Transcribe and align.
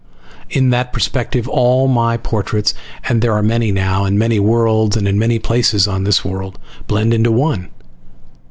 In 0.49 0.71
that 0.71 0.91
perspective 0.91 1.47
all 1.47 1.87
my 1.87 2.17
portraits 2.17 2.73
(and 3.07 3.21
there 3.21 3.33
are 3.33 3.43
many 3.43 3.71
now, 3.71 4.03
on 4.05 4.17
many 4.17 4.39
worlds 4.39 4.97
and 4.97 5.07
in 5.07 5.19
many 5.19 5.37
places 5.37 5.87
on 5.87 6.05
this 6.05 6.25
world!) 6.25 6.57
blend 6.87 7.13
into 7.13 7.31
one. 7.31 7.69